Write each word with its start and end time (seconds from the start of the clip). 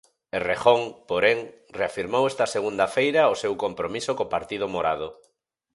Errejón, 0.39 0.81
porén, 1.09 1.39
reafirmou 1.79 2.23
esta 2.31 2.45
segunda 2.55 2.85
feira 2.95 3.31
o 3.33 3.39
seu 3.41 3.53
compromiso 3.63 4.11
co 4.17 4.31
partido 4.35 4.65
morado. 4.75 5.07